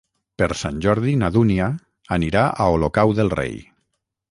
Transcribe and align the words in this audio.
Per 0.41 0.45
Sant 0.61 0.79
Jordi 0.85 1.13
na 1.23 1.29
Dúnia 1.35 1.67
anirà 2.19 2.47
a 2.65 2.69
Olocau 2.79 3.17
del 3.21 3.33
Rei. 3.37 3.57